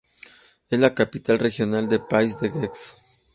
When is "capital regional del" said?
0.95-2.01